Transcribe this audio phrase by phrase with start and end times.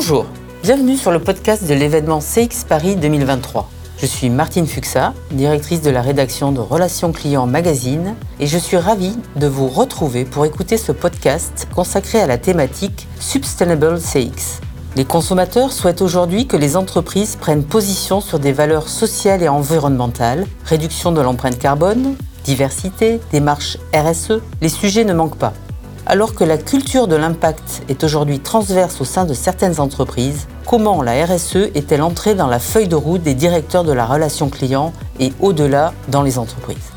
[0.00, 0.26] Bonjour,
[0.62, 3.68] bienvenue sur le podcast de l'événement CX Paris 2023.
[3.98, 8.76] Je suis Martine Fuxa, directrice de la rédaction de Relations Clients Magazine, et je suis
[8.76, 14.60] ravie de vous retrouver pour écouter ce podcast consacré à la thématique Sustainable CX.
[14.94, 20.46] Les consommateurs souhaitent aujourd'hui que les entreprises prennent position sur des valeurs sociales et environnementales,
[20.64, 25.54] réduction de l'empreinte carbone, diversité, démarche RSE, les sujets ne manquent pas.
[26.10, 31.02] Alors que la culture de l'impact est aujourd'hui transverse au sein de certaines entreprises, comment
[31.02, 34.94] la RSE est-elle entrée dans la feuille de route des directeurs de la relation client
[35.20, 36.92] et au-delà dans les entreprises?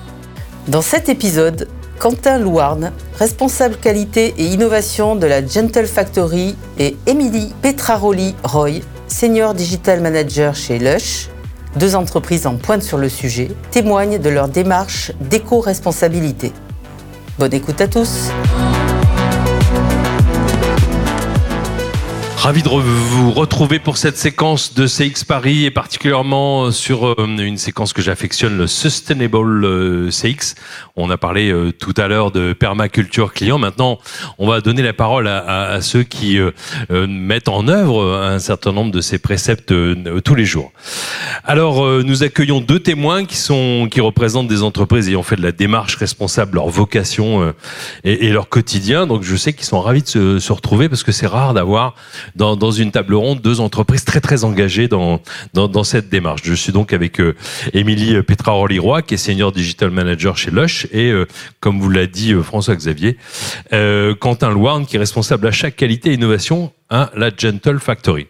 [0.70, 1.68] Dans cet épisode,
[2.00, 10.00] Quentin Louarn, responsable qualité et innovation de la Gentle Factory, et Émilie Petraroli-Roy, senior digital
[10.00, 11.28] manager chez Lush,
[11.76, 16.54] deux entreprises en pointe sur le sujet, témoignent de leur démarche d'éco-responsabilité.
[17.38, 18.30] Bonne écoute à tous!
[22.42, 27.60] Ravi de vous retrouver pour cette séquence de CX Paris et particulièrement sur euh, une
[27.60, 30.56] séquence que j'affectionne, le Sustainable euh, CX.
[30.96, 33.60] On a parlé euh, tout à l'heure de permaculture client.
[33.60, 34.00] Maintenant,
[34.40, 36.40] on va donner la parole à, ceux qui
[36.90, 39.74] mettent en œuvre un certain nombre de ces préceptes
[40.24, 40.72] tous les jours.
[41.44, 45.52] Alors, nous accueillons deux témoins qui sont qui représentent des entreprises ayant fait de la
[45.52, 47.54] démarche responsable, leur vocation
[48.04, 49.08] et, leur quotidien.
[49.08, 51.96] Donc, je sais qu'ils sont ravis de se retrouver parce que c'est rare d'avoir
[52.36, 55.22] dans, dans, une table ronde deux entreprises très très engagées dans,
[55.54, 56.42] dans, dans cette démarche.
[56.44, 57.36] Je suis donc avec euh,
[57.74, 61.26] Émilie Petra-Rolliroy, qui est senior digital manager chez Lush, et euh,
[61.60, 63.18] comme vous l'a dit euh, François-Xavier,
[63.74, 68.28] euh, Quentin Louarn, qui est responsable achat, qualité et innovation à la Gentle Factory.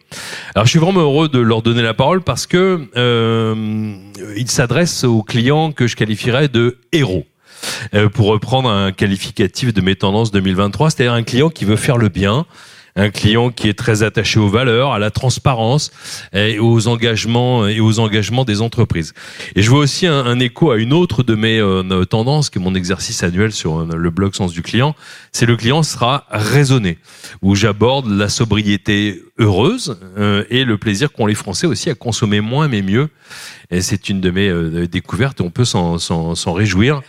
[0.53, 3.95] Alors je suis vraiment heureux de leur donner la parole parce que euh,
[4.37, 7.25] ils s'adressent aux clients que je qualifierais de héros.
[8.13, 12.09] pour reprendre un qualificatif de mes tendances 2023, c'est-à-dire un client qui veut faire le
[12.09, 12.45] bien,
[12.95, 15.91] un client qui est très attaché aux valeurs, à la transparence
[16.33, 19.13] et aux engagements et aux engagements des entreprises.
[19.55, 22.61] Et je vois aussi un, écho à une autre de mes euh, tendances, qui est
[22.61, 24.95] mon exercice annuel sur euh, le blog Sens du client.
[25.31, 26.97] C'est le client sera raisonné,
[27.41, 32.41] où j'aborde la sobriété heureuse euh, et le plaisir qu'ont les Français aussi à consommer
[32.41, 33.09] moins mais mieux.
[33.71, 35.39] Et c'est une de mes découvertes.
[35.39, 37.01] On peut s'en réjouir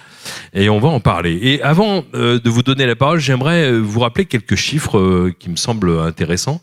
[0.55, 1.38] et on va en parler.
[1.43, 5.34] Et avant euh, de vous donner la parole, j'aimerais euh, vous rappeler quelques chiffres euh,
[5.38, 6.60] qui me semblent intéressants.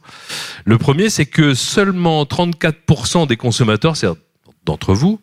[0.66, 4.08] Le premier, c'est que seulement 34% des consommateurs, c'est
[4.66, 5.19] d'entre vous,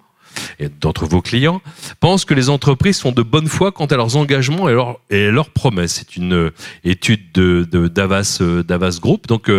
[0.59, 1.63] et d'entre vos clients
[1.99, 5.31] pensent que les entreprises sont de bonne foi quant à leurs engagements et, leur, et
[5.31, 5.95] leurs promesses.
[5.95, 6.51] C'est une
[6.85, 9.51] étude de, de Davas, Davas Group, donc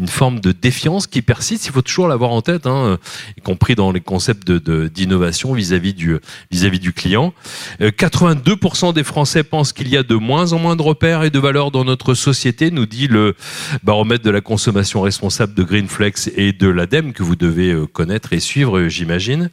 [0.00, 1.66] une forme de défiance qui persiste.
[1.66, 2.98] Il faut toujours l'avoir en tête, hein,
[3.38, 6.18] y compris dans les concepts de, d'innovation vis-à-vis du
[6.50, 7.32] vis-à-vis du client.
[7.80, 11.30] 82% euh, des Français pensent qu'il y a de moins en moins de repères et
[11.30, 13.36] de valeurs dans notre société, nous dit le
[13.84, 18.32] baromètre de la consommation responsable de Greenflex et de l'ADEME que vous devez euh, connaître
[18.32, 19.50] et suivre, j'imagine.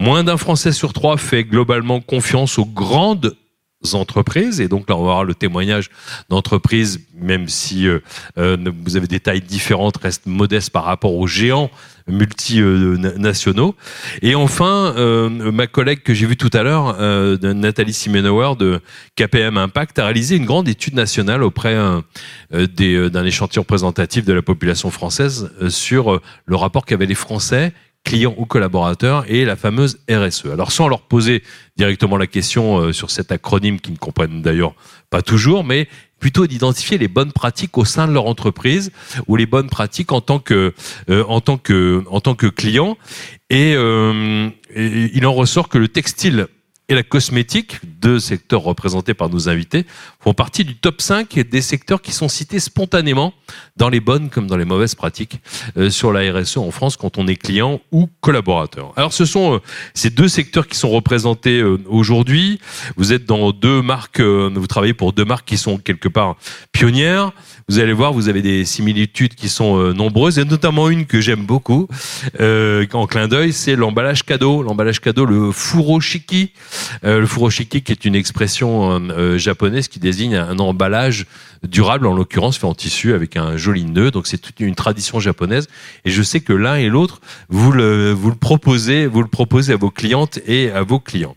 [0.00, 3.36] Moins d'un Français sur trois fait globalement confiance aux grandes
[3.94, 4.60] entreprises.
[4.60, 5.90] Et donc là, on va avoir le témoignage
[6.28, 8.00] d'entreprises, même si euh,
[8.38, 11.70] euh, vous avez des tailles différentes, restent modestes par rapport aux géants
[12.08, 13.74] multinationaux.
[14.22, 16.96] Et enfin, euh, ma collègue que j'ai vue tout à l'heure,
[17.42, 18.80] Nathalie Simenauer de
[19.16, 21.76] KPM Impact, a réalisé une grande étude nationale auprès
[22.52, 27.72] d'un échantillon représentatif de la population française sur le rapport qu'avaient les Français
[28.06, 30.46] clients ou collaborateurs et la fameuse RSE.
[30.46, 31.42] Alors sans leur poser
[31.76, 34.74] directement la question euh, sur cet acronyme qu'ils ne comprennent d'ailleurs
[35.10, 35.88] pas toujours, mais
[36.20, 38.92] plutôt d'identifier les bonnes pratiques au sein de leur entreprise
[39.26, 40.72] ou les bonnes pratiques en tant que
[41.10, 42.96] euh, en tant que en tant que client
[43.50, 46.46] et, euh, et il en ressort que le textile
[46.88, 49.86] et la cosmétique, deux secteurs représentés par nos invités,
[50.20, 53.34] font partie du top 5 des secteurs qui sont cités spontanément
[53.76, 55.40] dans les bonnes comme dans les mauvaises pratiques
[55.76, 58.92] euh, sur la RSE en France quand on est client ou collaborateur.
[58.96, 59.58] Alors ce sont euh,
[59.94, 62.60] ces deux secteurs qui sont représentés euh, aujourd'hui.
[62.96, 66.36] Vous êtes dans deux marques, vous travaillez pour deux marques qui sont quelque part
[66.70, 67.32] pionnières.
[67.68, 71.44] Vous allez voir, vous avez des similitudes qui sont nombreuses et notamment une que j'aime
[71.44, 71.88] beaucoup
[72.38, 74.62] en clin d'œil, c'est l'emballage cadeau.
[74.62, 76.52] L'emballage cadeau, le furoshiki.
[77.02, 79.00] le furoshiki qui est une expression
[79.36, 81.26] japonaise qui désigne un emballage
[81.64, 84.12] durable, en l'occurrence fait en tissu avec un joli nœud.
[84.12, 85.66] Donc c'est toute une tradition japonaise.
[86.04, 89.72] Et je sais que l'un et l'autre, vous le, vous le proposez, vous le proposez
[89.72, 91.36] à vos clientes et à vos clients.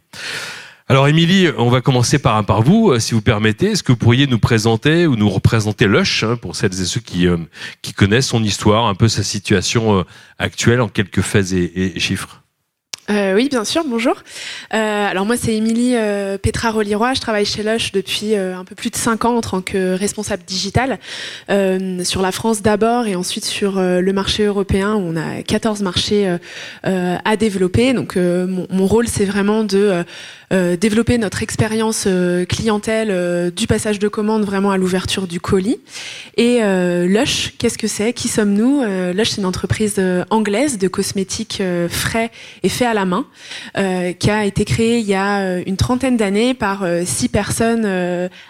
[0.91, 3.73] Alors Émilie, on va commencer par, par vous, euh, si vous permettez.
[3.73, 6.99] Est-ce que vous pourriez nous présenter ou nous représenter Lush, hein, pour celles et ceux
[6.99, 7.37] qui, euh,
[7.83, 10.03] qui connaissent son histoire, un peu sa situation euh,
[10.39, 12.41] actuelle en quelques faits et chiffres?
[13.11, 14.21] Oui, bien sûr, bonjour.
[14.69, 15.95] Alors moi, c'est Émilie
[16.43, 17.15] Petra Rolliroy.
[17.15, 20.43] Je travaille chez Lush depuis un peu plus de 5 ans en tant que responsable
[20.43, 20.99] digital
[21.47, 26.37] sur la France d'abord et ensuite sur le marché européen où on a 14 marchés
[26.83, 27.93] à développer.
[27.93, 30.05] Donc mon, rôle, c'est vraiment de
[30.51, 35.79] développer notre expérience euh, clientèle euh, du passage de commande vraiment à l'ouverture du colis.
[36.37, 36.59] Et
[37.07, 38.13] Lush, qu'est-ce que c'est?
[38.13, 38.83] Qui sommes-nous?
[39.13, 42.31] Lush, c'est une entreprise anglaise de cosmétiques frais
[42.63, 43.25] et faits à la main,
[43.75, 47.85] qui a été créée il y a une trentaine d'années par six personnes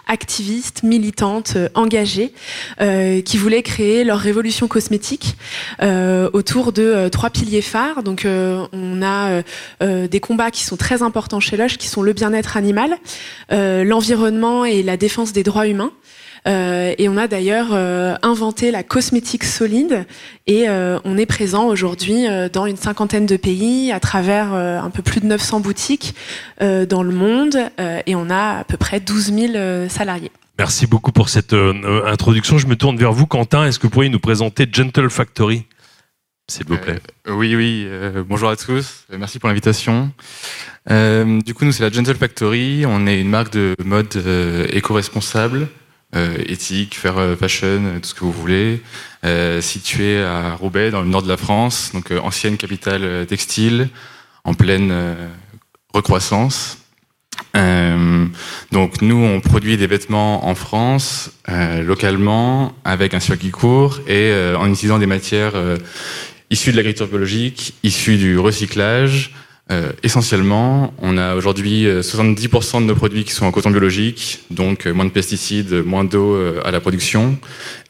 [0.06, 2.32] activistes, militantes, engagées,
[2.78, 5.36] qui voulaient créer leur révolution cosmétique
[5.82, 8.04] autour de trois piliers phares.
[8.04, 9.42] Donc, on a
[9.80, 12.96] des combats qui sont très importants chez Lush, sont le bien-être animal,
[13.52, 15.92] euh, l'environnement et la défense des droits humains.
[16.48, 20.06] Euh, et on a d'ailleurs euh, inventé la cosmétique solide
[20.46, 25.20] et on est présent aujourd'hui dans une cinquantaine de pays à travers un peu plus
[25.20, 26.14] de 900 boutiques
[26.60, 30.32] dans le monde et on a à peu près 12 000 salariés.
[30.58, 32.58] Merci beaucoup pour cette introduction.
[32.58, 33.66] Je me tourne vers vous, Quentin.
[33.66, 35.66] Est-ce que vous pourriez nous présenter Gentle Factory?
[36.50, 37.00] S'il vous plaît.
[37.28, 37.88] oui, oui.
[38.28, 39.04] bonjour à tous.
[39.10, 40.12] Merci pour l'invitation.
[40.90, 42.84] Euh, du coup, nous, c'est la Gentle Factory.
[42.86, 45.68] On est une marque de mode euh, éco-responsable,
[46.16, 48.82] euh, éthique, fair fashion, tout ce que vous voulez,
[49.60, 53.88] située à Roubaix, dans le nord de la France, donc ancienne capitale textile,
[54.44, 54.92] en pleine
[55.92, 56.78] recroissance.
[57.54, 64.68] donc nous, on produit des vêtements en France, localement, avec un circuit court et en
[64.70, 65.52] utilisant des matières
[66.50, 69.32] issues de l'agriculture biologique, issues du recyclage,
[69.70, 74.40] euh, essentiellement, on a aujourd'hui 70% euh, de nos produits qui sont en coton biologique,
[74.50, 77.38] donc euh, moins de pesticides, moins d'eau à la production,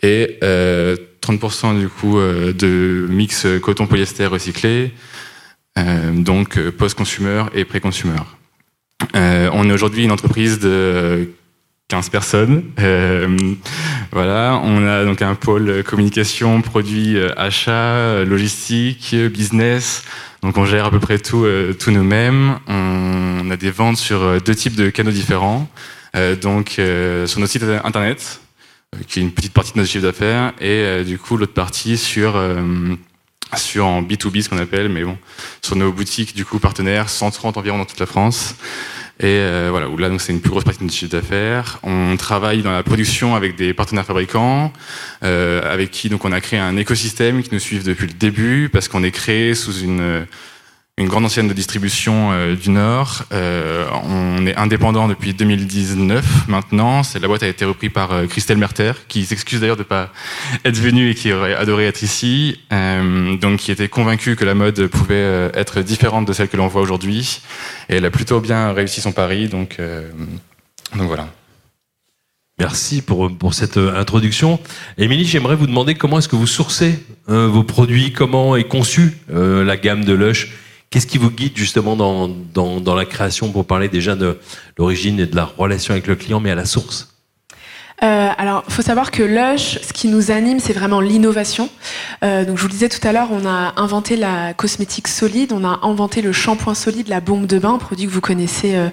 [0.02, 4.92] et 30% du coup de mix coton-polyester recyclé,
[6.12, 8.20] donc post-consumer et pré-consumer.
[9.14, 11.30] on est aujourd'hui une entreprise de
[11.90, 12.62] 15 personnes.
[14.12, 20.04] voilà, on a donc un pôle communication, produits, achats, logistique, business.
[20.42, 22.58] Donc on gère à peu près tout, euh, tout nous-mêmes.
[22.66, 25.68] On a des ventes sur euh, deux types de canaux différents.
[26.16, 26.80] Euh, donc
[27.26, 28.40] sur notre site internet,
[29.06, 32.40] qui est une petite partie de notre chiffre d'affaires, et du coup l'autre partie sur
[33.56, 35.16] sur en B2B ce qu'on appelle, mais bon,
[35.62, 38.56] sur nos boutiques du coup partenaires, 130 environ dans toute la France.
[39.20, 41.78] Et euh, voilà, où là, c'est une plus grosse partie de notre chiffre d'affaires.
[41.82, 44.72] On travaille dans la production avec des partenaires fabricants,
[45.22, 48.70] euh, avec qui donc on a créé un écosystème qui nous suit depuis le début,
[48.72, 50.26] parce qu'on est créé sous une
[51.00, 53.22] une grande ancienne de distribution euh, du Nord.
[53.32, 57.00] Euh, on est indépendant depuis 2019 maintenant.
[57.18, 60.12] La boîte a été reprise par euh, Christelle Merter, qui s'excuse d'ailleurs de ne pas
[60.62, 62.60] être venue et qui aurait adoré être ici.
[62.70, 66.82] donc, qui était convaincue que la mode pouvait être différente de celle que l'on voit
[66.82, 67.40] aujourd'hui.
[67.88, 69.48] Et elle a plutôt bien réussi son pari.
[69.48, 69.78] Donc,
[70.92, 71.28] voilà.
[72.58, 74.60] Merci pour, pour cette introduction.
[74.98, 79.76] Émilie, j'aimerais vous demander comment est-ce que vous sourcez vos produits, comment est conçue la
[79.76, 80.52] gamme de Lush?
[80.90, 84.40] Qu'est-ce qui vous guide justement dans, dans, dans, la création pour parler déjà de
[84.76, 87.19] l'origine et de la relation avec le client, mais à la source?
[88.02, 91.68] Euh, alors, faut savoir que Lush, ce qui nous anime, c'est vraiment l'innovation.
[92.24, 95.52] Euh, donc, je vous le disais tout à l'heure, on a inventé la cosmétique solide,
[95.52, 98.88] on a inventé le shampoing solide, la bombe de bain, produit que vous connaissez euh,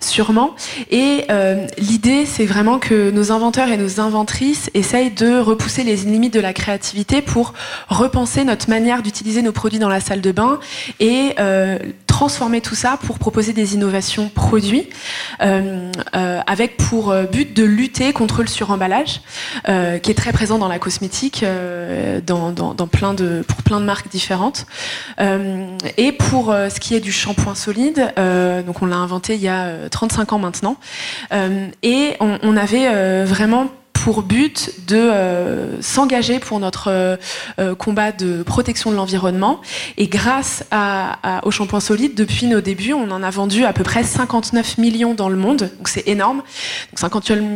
[0.00, 0.54] sûrement.
[0.90, 5.96] Et euh, l'idée, c'est vraiment que nos inventeurs et nos inventrices essayent de repousser les
[5.96, 7.54] limites de la créativité pour
[7.88, 10.58] repenser notre manière d'utiliser nos produits dans la salle de bain
[10.98, 11.34] et
[12.06, 14.88] transformer tout ça pour proposer des innovations produits
[15.40, 19.20] avec pour but de lutter contre le suremballage
[19.64, 21.44] qui est très présent dans la cosmétique
[22.26, 24.66] dans, dans, plein de, pour plein de marques différentes.
[25.18, 28.12] et pour ce qui est du shampoing solide,
[28.66, 30.76] donc on l'a inventé il y a 35 ans maintenant,
[31.82, 33.68] et on avait vraiment
[34.02, 37.16] pour but de euh, s'engager pour notre euh,
[37.58, 39.60] euh, combat de protection de l'environnement.
[39.98, 40.64] Et grâce
[41.42, 45.12] au shampoing solide, depuis nos débuts, on en a vendu à peu près 59 millions
[45.12, 45.70] dans le monde.
[45.76, 46.38] Donc c'est énorme.
[46.90, 46.98] Donc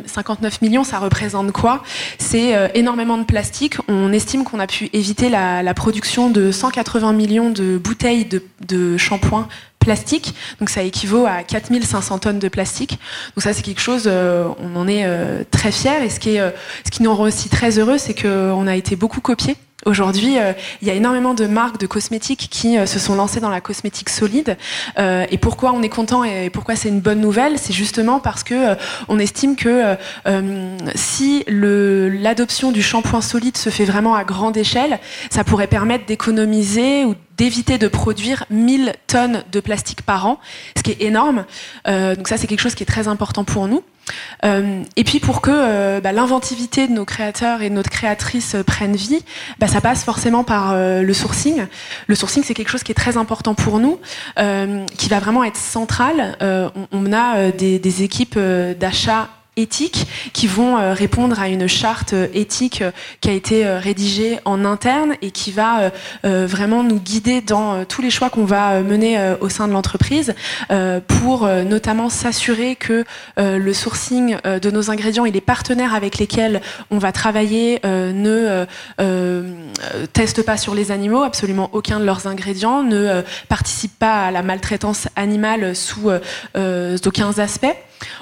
[0.06, 1.82] 59 millions, ça représente quoi?
[2.18, 3.76] C'est énormément de plastique.
[3.88, 8.28] On estime qu'on a pu éviter la, production de 180 millions de bouteilles
[8.60, 9.48] de shampoing
[9.84, 10.34] plastique.
[10.58, 12.98] Donc ça équivaut à 4500 tonnes de plastique.
[13.36, 16.04] Donc ça c'est quelque chose, euh, on en est euh, très fiers.
[16.04, 16.50] Et ce qui, est, euh,
[16.84, 20.52] ce qui nous rend aussi très heureux, c'est qu'on a été beaucoup copiés Aujourd'hui, euh,
[20.80, 23.60] il y a énormément de marques de cosmétiques qui euh, se sont lancées dans la
[23.60, 24.56] cosmétique solide.
[24.98, 28.42] Euh, et pourquoi on est content et pourquoi c'est une bonne nouvelle, c'est justement parce
[28.42, 28.76] que
[29.08, 29.96] on estime que
[30.94, 34.98] si l'adoption du shampoing solide se fait vraiment à grande échelle,
[35.30, 40.38] ça pourrait permettre d'économiser ou d'éviter de produire 1000 tonnes de plastique par an,
[40.76, 41.44] ce qui est énorme.
[41.86, 43.82] donc ça, c'est quelque chose qui est très important pour nous.
[44.44, 48.54] Euh, et puis pour que euh, bah, l'inventivité de nos créateurs et de notre créatrice
[48.54, 49.24] euh, prenne vie,
[49.58, 51.66] bah, ça passe forcément par le sourcing.
[52.06, 53.98] Le sourcing, c'est quelque chose qui est très important pour nous,
[54.36, 56.36] qui va vraiment être central.
[56.92, 62.82] On, a des équipes d'achat éthiques qui vont euh, répondre à une charte euh, éthique
[62.82, 65.90] euh, qui a été rédigée en interne et qui va
[66.22, 70.34] vraiment nous guider dans tous les choix qu'on va mener au sein de l'entreprise
[71.06, 73.04] pour notamment s'assurer que
[73.36, 78.66] le sourcing de nos ingrédients et les partenaires avec lesquels on va travailler ne
[80.12, 84.42] testent pas sur les animaux, absolument aucun de leurs ingrédients, ne participe pas à la
[84.42, 86.10] maltraitance animale sous
[86.54, 87.76] aucun aspect.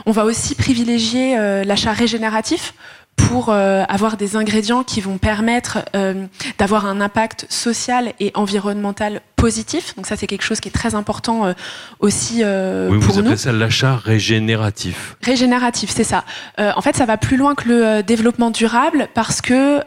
[0.06, 2.74] On va aussi privilégier euh, l'achat régénératif
[3.16, 6.26] pour euh, avoir des ingrédients qui vont permettre euh,
[6.58, 9.96] d'avoir un impact social et environnemental positif.
[9.96, 11.52] Donc ça, c'est quelque chose qui est très important euh,
[11.98, 15.16] aussi euh, oui, pour vous appelez ça l'achat régénératif.
[15.20, 16.22] Régénératif, c'est ça.
[16.60, 19.80] Euh, en fait, ça va plus loin que le développement durable parce que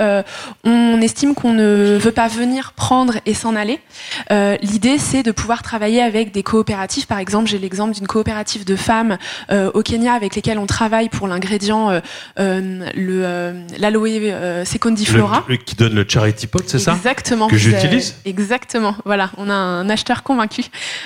[0.66, 3.80] on estime qu'on ne veut pas venir prendre et s'en aller.
[4.62, 7.08] L'idée, c'est de pouvoir travailler avec des coopératives.
[7.08, 9.18] Par exemple, j'ai l'exemple d'une coopérative de femmes
[9.74, 12.02] au Kenya avec lesquelles on travaille pour l'ingrédient
[12.38, 13.16] le
[13.78, 15.46] l'aloe secundiflora.
[15.48, 16.94] Le, qui donne le charity pot, c'est ça?
[16.94, 17.48] Exactement.
[17.48, 18.16] Que j'utilise?
[18.26, 18.96] Exactement.
[19.06, 20.66] Voilà on un acheteur convaincu.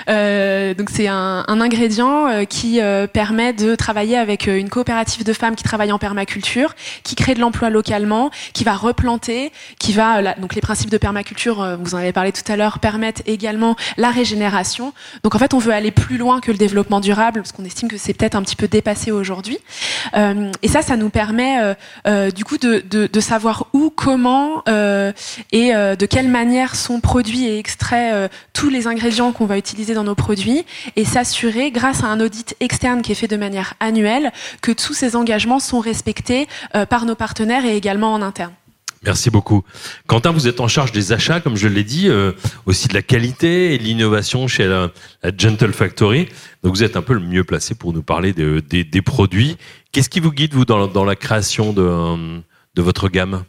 [0.10, 5.34] Euh, donc c'est un, ingrédient euh, qui euh, permet de travailler avec une coopérative de
[5.34, 10.36] femmes qui travaillent en permaculture, qui crée de l'emploi localement, qui va replanter, qui va
[10.36, 14.10] donc les principes de permaculture, vous en avez parlé tout à l'heure, permettent également la
[14.10, 14.94] régénération.
[15.24, 17.90] Donc en fait, on veut aller plus loin que le développement durable parce qu'on estime
[17.90, 19.58] que c'est peut-être un petit peu dépassé aujourd'hui.
[20.16, 21.76] et ça, ça nous permet
[22.34, 28.29] du coup de, de, savoir où, comment et de quelle manière sont produits et extraits
[28.54, 32.56] tous les ingrédients qu'on va utiliser dans nos produits et s'assurer, grâce à un audit
[32.60, 34.32] externe qui est fait de manière annuelle,
[34.62, 38.54] que tous ces engagements sont respectés euh, par nos partenaires et également en interne.
[39.04, 39.64] Merci beaucoup.
[40.08, 42.34] Quentin, vous êtes en charge des achats, comme je l'ai dit, euh,
[42.66, 44.92] aussi de la qualité et de l'innovation chez la,
[45.38, 46.28] Gentle Factory.
[46.64, 49.56] Donc vous êtes un peu le mieux placé pour nous parler des produits.
[49.94, 52.42] Qu'est-ce qui vous guide, vous, dans, la création de,
[52.76, 53.46] de votre gamme?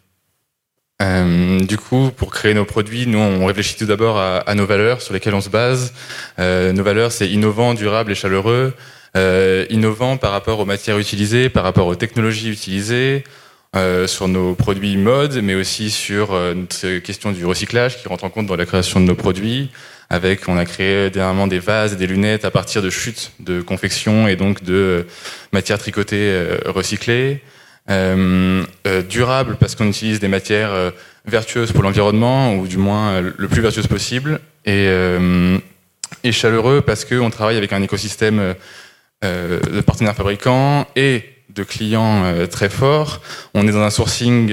[1.01, 5.01] Euh, du coup, pour créer nos produits, nous, on réfléchit tout d'abord à, nos valeurs
[5.01, 5.95] sur lesquelles on se base.
[6.39, 8.75] Euh, nos valeurs, c'est innovant, durable et chaleureux.
[9.17, 13.25] Euh, innovant par rapport aux matières utilisées, par rapport aux technologies utilisées,
[13.75, 18.25] euh, sur nos produits mode, mais aussi sur euh, notre question du recyclage qui rentre
[18.25, 19.71] en compte dans la création de nos produits.
[20.11, 23.63] Avec, on a créé dernièrement des vases et des lunettes à partir de chutes de
[23.63, 25.07] confection et donc de
[25.53, 27.43] matières tricotées recyclées.
[27.89, 30.91] Euh, euh, durable parce qu'on utilise des matières euh,
[31.25, 34.89] vertueuses pour l'environnement ou du moins le plus vertueuses possible et,
[36.23, 38.55] et chaleureux parce qu'on travaille avec un écosystème
[39.23, 43.21] de partenaires fabricants et de clients très forts.
[43.55, 44.53] On est dans un sourcing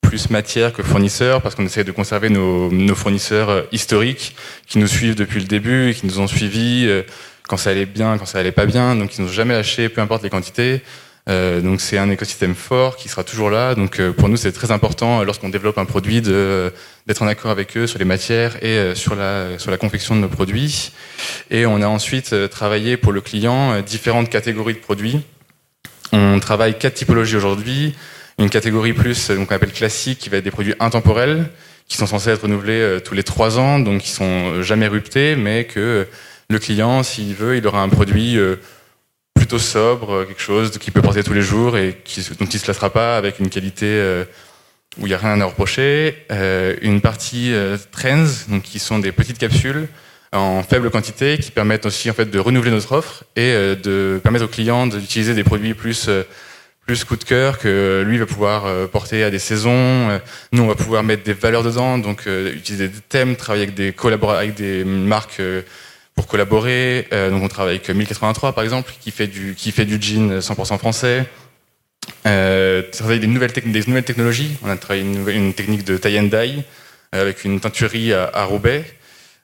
[0.00, 4.36] plus matière que fournisseur parce qu'on essaie de conserver nos, nos, fournisseurs historiques
[4.66, 6.88] qui nous suivent depuis le début et qui nous ont suivis
[7.48, 9.88] quand ça allait bien, quand ça allait pas bien, donc ils nous ont jamais lâché,
[9.88, 10.82] peu importe les quantités.
[11.30, 13.74] Euh, donc c'est un écosystème fort qui sera toujours là.
[13.74, 17.50] Donc euh, pour nous c'est très important euh, lorsqu'on développe un produit d'être en accord
[17.50, 20.92] avec eux sur les matières et sur la sur la confection de nos produits.
[21.50, 25.20] Et on a ensuite travaillé pour le client différentes catégories de produits.
[26.12, 27.94] On travaille quatre typologies aujourd'hui.
[28.38, 31.48] Une catégorie plus donc on appelle classique qui va être des produits intemporels
[31.88, 35.64] qui sont censés être renouvelés tous les trois ans, donc qui sont jamais ruptés, mais
[35.64, 36.06] que
[36.48, 38.38] le client s'il veut il aura un produit
[39.58, 42.66] sobre, euh, quelque chose qu'il peut porter tous les jours et qui, dont il se
[42.66, 44.24] lassera pas avec une qualité euh,
[44.98, 46.16] où il n'y a rien à reprocher.
[46.30, 47.52] Euh, une partie
[47.92, 49.88] trends, donc qui sont des petites capsules
[50.32, 54.44] en faible quantité qui permettent aussi en fait de renouveler notre offre et de permettre
[54.44, 56.08] au client d'utiliser des produits plus
[56.86, 60.20] plus coup de cœur que lui va pouvoir porter à des saisons.
[60.52, 63.92] Nous, on va pouvoir mettre des valeurs dedans, donc utiliser des thèmes, travailler avec des
[63.92, 65.42] collaborateurs, avec des marques
[66.14, 67.08] pour collaborer.
[67.12, 70.38] Euh, donc on travaille avec 1083 par exemple, qui fait du, qui fait du jean
[70.40, 71.26] 100% français.
[72.26, 74.56] Euh, travaille des nouvelles, des nouvelles technologies.
[74.62, 76.62] On a travaillé une, une technique de tie and dye
[77.14, 78.84] euh, avec une teinturerie à, à Roubaix.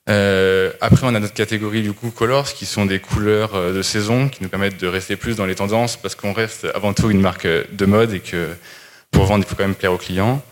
[0.08, 3.82] Euh, après, on a notre catégorie du coup colors, qui sont des couleurs euh, de
[3.82, 7.10] saison, qui nous permettent de rester plus dans les tendances, parce qu'on reste avant tout
[7.10, 8.48] une marque de mode et que
[9.10, 10.42] pour vendre, il faut quand même plaire aux clients.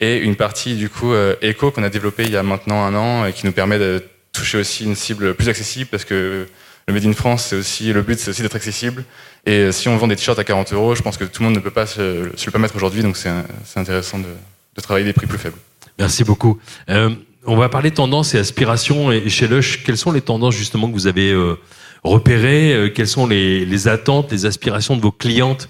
[0.00, 2.94] et une partie du coup euh, éco qu'on a développée il y a maintenant un
[2.94, 6.46] an et qui nous permet de toucher aussi une cible plus accessible parce que
[6.88, 9.04] le Made in France, c'est aussi le but, c'est aussi d'être accessible.
[9.46, 11.54] Et si on vend des t-shirts à 40 euros, je pense que tout le monde
[11.56, 13.30] ne peut pas se, le permettre aujourd'hui, donc c'est
[13.76, 15.56] intéressant de, de, travailler des prix plus faibles.
[15.98, 16.58] Merci beaucoup.
[16.88, 17.10] Euh,
[17.44, 19.10] on va parler tendances et aspirations.
[19.12, 21.58] Et chez Lush, quelles sont les tendances justement que vous avez euh,
[22.04, 25.68] repérées euh, Quelles sont les, les, attentes, les aspirations de vos clientes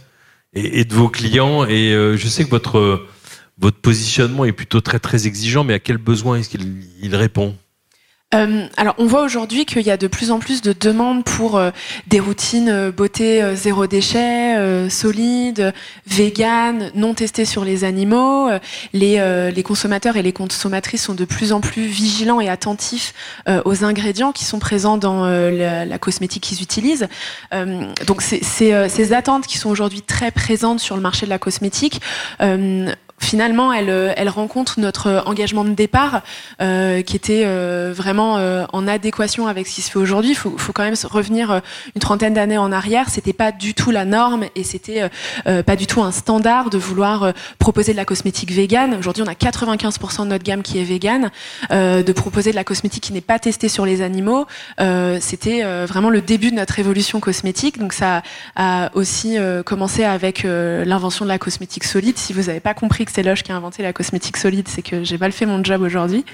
[0.55, 1.65] et, et de vos clients?
[1.65, 3.07] Et euh, je sais que votre
[3.59, 7.55] votre positionnement est plutôt très très exigeant, mais à quel besoin est-ce qu'il répond?
[8.35, 11.59] Euh, alors, on voit aujourd'hui qu'il y a de plus en plus de demandes pour
[11.59, 11.71] euh,
[12.07, 15.73] des routines euh, beauté zéro déchet, solides,
[16.07, 18.49] vegan, non testées sur les animaux.
[18.93, 23.15] Les, consommateurs et les consommatrices sont de plus en plus vigilants et attentifs
[23.65, 27.09] aux ingrédients qui sont présents dans la, cosmétique qu'ils utilisent.
[28.07, 32.01] donc, ces attentes qui sont aujourd'hui très présentes sur le marché de la cosmétique
[33.23, 36.23] finalement, elle, euh, elle rencontre notre engagement de départ,
[36.61, 38.33] euh, qui était euh, vraiment
[38.73, 40.33] en adéquation avec ce qui se fait aujourd'hui.
[40.33, 41.61] Il faut, faut, quand même revenir
[41.95, 43.09] une trentaine d'années en arrière.
[43.09, 45.09] C'était pas du tout la norme et c'était
[45.45, 48.95] pas du tout un standard de vouloir proposer de la cosmétique végane.
[48.95, 51.31] Aujourd'hui, on a 95% de notre gamme qui est végane.
[51.71, 54.47] de proposer de la cosmétique qui n'est pas testée sur les animaux,
[55.21, 57.79] c'était vraiment le début de notre évolution cosmétique.
[57.79, 58.23] Donc ça
[58.57, 62.19] a aussi commencé avec l'invention de la cosmétique solide.
[62.19, 64.81] Si vous n'avez pas compris que c'est Loche qui a inventé la cosmétique solide, c'est
[64.81, 66.25] que j'ai mal fait mon job aujourd'hui.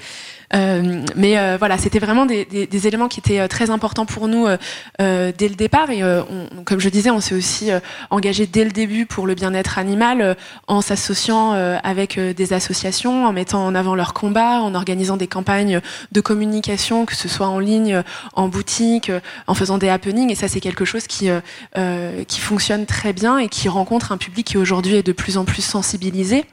[0.53, 4.05] Euh, mais euh, voilà, c'était vraiment des, des, des, éléments qui étaient euh, très importants
[4.05, 4.57] pour nous euh,
[4.99, 5.91] euh dès le départ.
[5.91, 7.69] Et on, comme je disais, on s'est aussi
[8.09, 10.35] engagé dès le début pour le bien-être animal,
[10.67, 11.51] en s'associant
[11.83, 17.05] avec des associations, en mettant en avant leurs combats, en organisant des campagnes de communication,
[17.05, 18.01] que ce soit en ligne,
[18.33, 19.11] en boutique,
[19.47, 20.31] en faisant des happenings.
[20.31, 21.29] Et ça, c'est quelque chose qui
[22.27, 25.45] qui fonctionne très bien et qui rencontre un public qui aujourd'hui est de plus en
[25.45, 26.45] plus sensibilisé.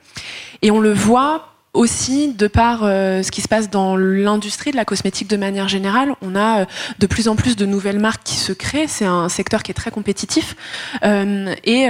[0.62, 4.76] Et on le voit aussi, de par euh, ce qui se passe dans l'industrie de
[4.76, 6.64] la cosmétique de manière générale, on a euh,
[6.98, 8.88] de plus en plus de nouvelles marques qui se créent.
[8.88, 10.56] C'est un secteur qui est très compétitif.
[11.04, 11.88] Euh, et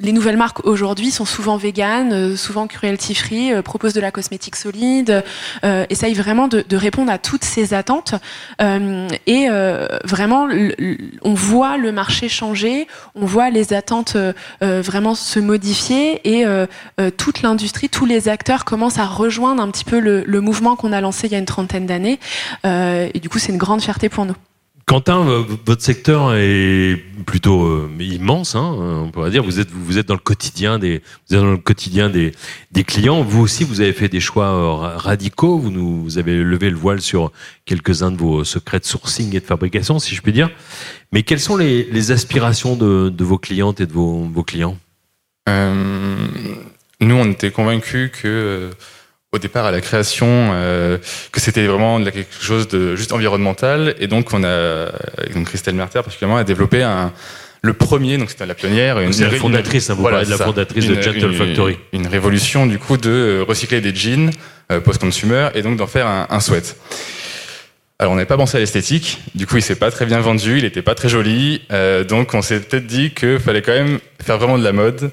[0.00, 4.10] les nouvelles marques aujourd'hui sont souvent véganes, euh, souvent cruelty free, euh, proposent de la
[4.10, 5.22] cosmétique solide,
[5.64, 8.14] euh, essayent vraiment de, répondre à toutes ces attentes.
[8.60, 9.48] Euh, et
[10.04, 10.48] vraiment,
[11.22, 14.16] on voit le marché changer, on voit les attentes
[14.60, 16.44] vraiment se modifier et
[17.16, 21.00] toute l'industrie, tous les acteurs commencent à rejoindre un petit peu le mouvement qu'on a
[21.00, 22.18] lancé il y a une trentaine d'années.
[22.64, 24.34] et du coup, c'est une grande fierté pour nous.
[24.86, 25.24] Quentin,
[25.64, 29.42] votre secteur est plutôt euh, immense, hein, on pourrait dire.
[29.42, 32.32] Vous êtes, vous êtes dans le quotidien des, vous êtes dans le quotidien des,
[32.70, 33.22] des clients.
[33.22, 35.58] Vous aussi, vous avez fait des choix euh, radicaux.
[35.58, 37.32] Vous nous, vous avez levé le voile sur
[37.64, 40.50] quelques-uns de vos secrets de sourcing et de fabrication, si je puis dire.
[41.12, 44.76] Mais quelles sont les, les aspirations de, de, vos clientes et de vos, vos clients?
[45.48, 46.16] Euh,
[47.00, 48.70] Nous, on était convaincus que
[49.34, 50.96] au départ à la création euh,
[51.32, 53.94] que c'était vraiment quelque chose de juste environnemental.
[53.98, 54.86] Et donc on a
[55.34, 57.12] donc Christelle Merter particulièrement a développé un
[57.62, 60.84] le premier donc c'était la pionnière une, la fondatrice hein, vous voilà, de la fondatrice
[60.84, 61.78] une, de Gentle une, Factory.
[61.94, 64.30] une révolution du coup de recycler des jeans
[64.70, 66.76] euh, post-consumer et donc d'en faire un, un sweat
[68.04, 70.58] alors on n'avait pas pensé à l'esthétique, du coup il s'est pas très bien vendu,
[70.58, 73.98] il était pas très joli, euh, donc on s'est peut-être dit qu'il fallait quand même
[74.22, 75.10] faire vraiment de la mode,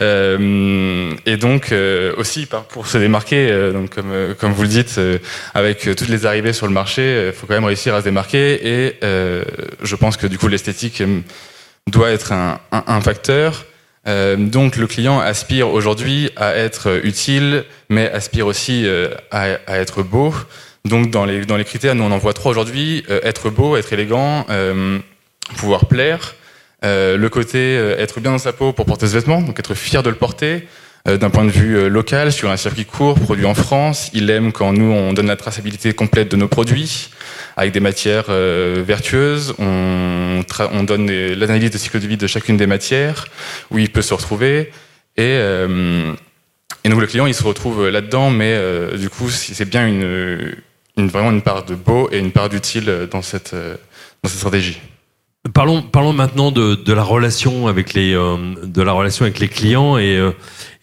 [0.00, 5.00] euh, et donc euh, aussi pour se démarquer, donc comme comme vous le dites,
[5.54, 8.58] avec toutes les arrivées sur le marché, il faut quand même réussir à se démarquer,
[8.66, 11.00] et je pense que du coup l'esthétique
[11.86, 13.66] doit être un, facteur.
[14.36, 18.84] donc le client aspire aujourd'hui à être utile, mais aspire aussi
[19.30, 20.34] à être beau.
[20.84, 23.76] Donc dans les, dans les critères, nous on en voit trois aujourd'hui, euh, être beau,
[23.76, 24.98] être élégant, euh,
[25.56, 26.34] pouvoir plaire,
[26.84, 30.02] euh, le côté être bien dans sa peau pour porter ce vêtement, donc être fier
[30.02, 30.66] de le porter,
[31.04, 34.72] d'un point de vue local, sur un circuit court, produit en France, il aime quand
[34.72, 37.10] nous on donne la traçabilité complète de nos produits,
[37.56, 40.42] avec des matières vertueuses, on,
[40.72, 43.26] on donne l'analyse de cycle de vie de chacune des matières,
[43.72, 44.70] où il peut se retrouver,
[45.16, 45.38] et...
[46.84, 48.58] Et donc le client, il se retrouve là-dedans, mais
[48.96, 50.56] du coup, c'est bien une,
[50.96, 54.78] une, vraiment une part de beau et une part d'utile dans cette, dans cette stratégie.
[55.54, 59.48] Parlons, parlons maintenant de, de la relation avec les, euh, de la relation avec les
[59.48, 60.30] clients et, euh,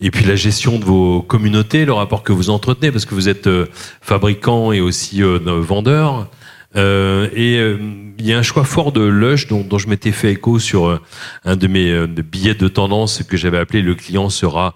[0.02, 3.30] et puis la gestion de vos communautés, le rapport que vous entretenez, parce que vous
[3.30, 3.67] êtes euh,
[4.02, 6.28] fabricant et aussi euh, vendeur.
[6.76, 10.60] et il y a un choix fort de Lush dont, dont je m'étais fait écho
[10.60, 11.02] sur
[11.45, 14.76] un de mes billets de tendance que j'avais appelé le client sera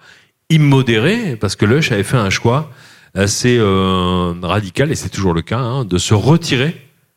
[0.49, 2.71] immodéré, parce que Lush avait fait un choix
[3.15, 3.59] assez
[4.41, 6.75] radical, et c'est toujours le cas, hein, de se retirer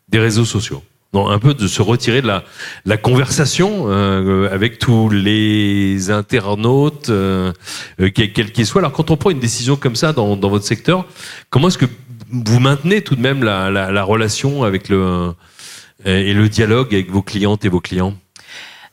[0.09, 0.83] des réseaux sociaux.
[1.15, 2.45] Non, un peu de se retirer de la,
[2.85, 7.53] la conversation euh, avec tous les internautes, euh,
[8.01, 8.83] euh, quels qu'ils soient.
[8.83, 11.07] Alors, quand on prend une décision comme ça dans, dans votre secteur,
[11.49, 11.87] comment est-ce que
[12.31, 15.33] vous maintenez tout de même la, la, la relation avec le
[16.05, 18.15] et le dialogue avec vos clientes et vos clients?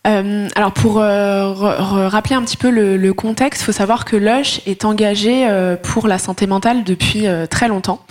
[0.05, 4.17] Euh, alors pour euh, rappeler un petit peu le, le contexte, il faut savoir que
[4.17, 8.01] Lush est engagé euh, pour la santé mentale depuis euh, très longtemps.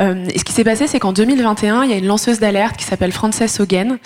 [0.00, 2.76] Euh, et ce qui s'est passé, c'est qu'en 2021, il y a une lanceuse d'alerte
[2.76, 3.98] qui s'appelle Frances Hogan,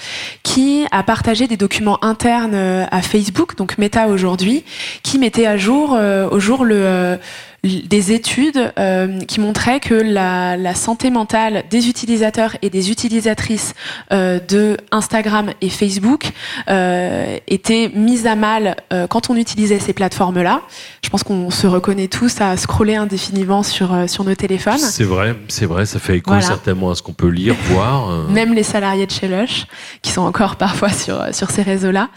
[0.44, 4.64] qui a partagé des documents internes à Facebook, donc Meta aujourd'hui,
[5.02, 5.98] qui mettait à jour
[6.30, 7.18] au jour le
[7.62, 13.74] des études euh, qui montraient que la, la, santé mentale des utilisateurs et des utilisatrices
[14.12, 16.30] euh, de Instagram et Facebook
[16.68, 20.62] euh, était mise à mal euh, quand on utilisait ces plateformes-là.
[21.02, 24.78] Je pense qu'on se reconnaît tous à scroller indéfiniment sur, euh, sur nos téléphones.
[24.78, 26.46] C'est vrai, c'est vrai, ça fait écho voilà.
[26.46, 28.10] certainement à ce qu'on peut lire, voir.
[28.10, 28.28] Euh.
[28.28, 29.66] Même les salariés de chez Lush,
[30.02, 32.08] qui sont encore parfois sur, sur ces réseaux-là.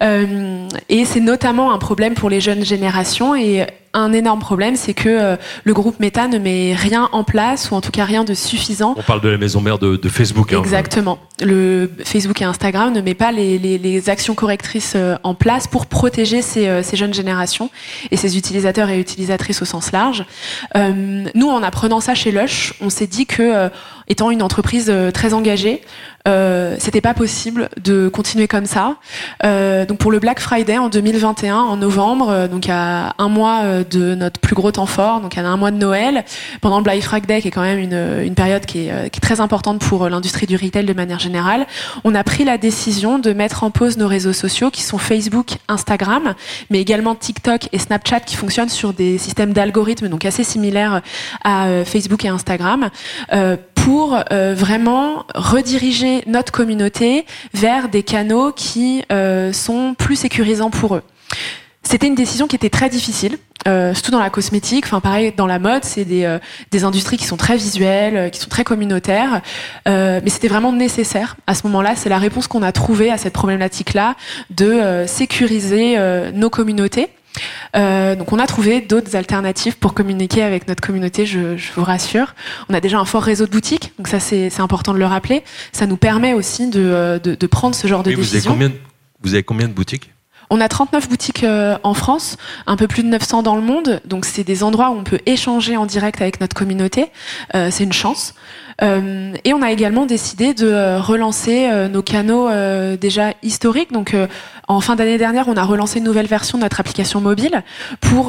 [0.00, 5.08] Et c'est notamment un problème pour les jeunes générations et un énorme problème, c'est que
[5.08, 8.34] euh, le groupe Meta ne met rien en place, ou en tout cas rien de
[8.34, 8.94] suffisant.
[8.96, 10.52] On parle de la maison mère de, de Facebook.
[10.52, 10.60] Hein.
[10.60, 11.18] Exactement.
[11.40, 15.66] Le Facebook et Instagram ne met pas les, les, les actions correctrices euh, en place
[15.66, 17.70] pour protéger ces, euh, ces, jeunes générations
[18.10, 20.24] et ces utilisateurs et utilisatrices au sens large.
[20.76, 23.68] Euh, nous, en apprenant ça chez Lush, on s'est dit que, euh,
[24.06, 25.82] étant une entreprise très engagée,
[26.28, 28.96] euh, c'était pas possible de continuer comme ça.
[29.44, 34.14] Euh, donc pour le Black Friday en 2021, en novembre, donc à un mois de
[34.14, 36.24] notre plus gros temps fort, donc à un mois de Noël,
[36.60, 39.80] pendant le Black Friday qui est quand même une, une période qui est, très importante
[39.80, 41.66] pour l'industrie du retail de manière générale,
[42.04, 45.58] on a pris la décision de mettre en pause nos réseaux sociaux qui sont Facebook,
[45.68, 46.34] Instagram,
[46.70, 51.02] mais également TikTok et Snapchat qui fonctionnent sur des systèmes d'algorithmes donc assez similaires
[51.44, 52.90] à euh, Facebook et Instagram
[53.32, 60.70] euh, pour euh, vraiment rediriger notre communauté vers des canaux qui euh, sont plus sécurisants
[60.70, 61.02] pour eux.
[61.82, 64.84] C'était une décision qui était très difficile, euh, surtout dans la cosmétique.
[64.84, 66.38] Enfin, pareil, dans la mode, c'est des, euh,
[66.70, 69.40] des industries qui sont très visuelles, euh, qui sont très communautaires.
[69.88, 71.36] Euh, mais c'était vraiment nécessaire.
[71.46, 74.14] À ce moment-là, c'est la réponse qu'on a trouvée à cette problématique-là
[74.50, 75.96] de sécuriser
[76.34, 77.08] nos communautés.
[77.76, 81.84] Euh, donc on a trouvé d'autres alternatives pour communiquer avec notre communauté, je, je, vous
[81.84, 82.34] rassure.
[82.68, 85.44] On a déjà un fort réseau de boutiques, donc ça c'est important de le rappeler.
[85.72, 88.52] Ça nous permet aussi de, de, de prendre ce genre de vous décision.
[88.52, 88.80] Avez combien,
[89.22, 90.10] vous avez combien de boutiques?
[90.52, 94.00] On a 39 boutiques euh, en France, un peu plus de 900 dans le monde.
[94.04, 97.06] Donc c'est des endroits où on peut échanger en direct avec notre communauté.
[97.54, 98.34] Euh, c'est une chance.
[98.82, 103.92] Euh, et on a également décidé de euh, relancer euh, nos canaux euh, déjà historiques.
[103.92, 104.16] Donc
[104.70, 107.62] en fin d'année dernière, on a relancé une nouvelle version de notre application mobile
[108.00, 108.28] pour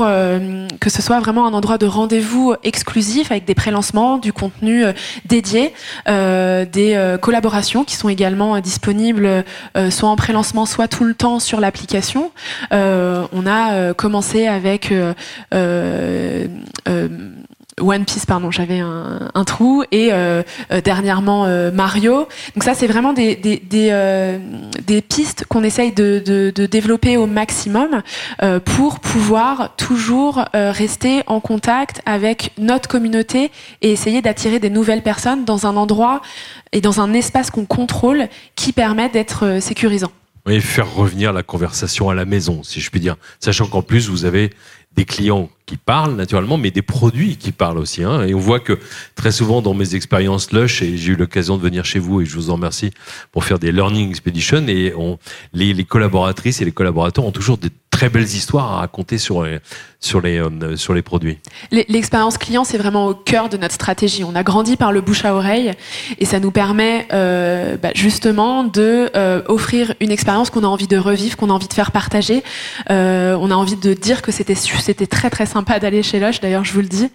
[0.80, 4.84] que ce soit vraiment un endroit de rendez-vous exclusif avec des prélancements, du contenu
[5.26, 5.74] dédié,
[6.08, 9.44] des collaborations qui sont également disponibles
[9.90, 12.32] soit en prélancement, soit tout le temps sur l'application.
[12.72, 14.92] on a commencé avec
[17.82, 22.28] One Piece, pardon, j'avais un, un, trou, et euh, euh, dernièrement euh, Mario.
[22.56, 24.40] Donc ça, c'est vraiment des, des, des,
[24.86, 28.02] des pistes qu'on essaye de, de, de, développer au maximum
[28.66, 35.44] pour pouvoir toujours rester en contact avec notre communauté et essayer d'attirer des nouvelles personnes
[35.46, 36.22] dans un endroit
[36.72, 40.12] et dans un espace qu'on contrôle qui permet d'être sécurisant.
[40.46, 43.16] Oui, faire revenir la conversation à la maison, si je puis dire.
[43.40, 44.50] Sachant qu'en plus, vous avez
[44.96, 48.04] des clients qui parlent naturellement, mais des produits qui parlent aussi.
[48.04, 48.24] Hein.
[48.26, 48.78] Et on voit que
[49.16, 52.26] très souvent dans mes expériences Lush, et j'ai eu l'occasion de venir chez vous, et
[52.26, 52.92] je vous en remercie,
[53.32, 54.94] pour faire des Learning Expedition, et
[55.54, 57.70] les, les collaboratrices et les collaborateurs ont toujours des
[58.02, 59.60] très belles histoires à raconter sur les,
[60.00, 61.38] sur les, euh, sur les produits.
[61.70, 64.24] L'expérience client, c'est vraiment au cœur de notre stratégie.
[64.24, 65.72] On a grandi par le bouche à oreille
[66.18, 70.88] et ça nous permet euh, bah, justement de euh, offrir une expérience qu'on a envie
[70.88, 72.42] de revivre, qu'on a envie de faire partager.
[72.90, 76.40] Euh, on a envie de dire que c'était c'était très très sympa d'aller chez Lush,
[76.40, 77.12] d'ailleurs je vous le dis,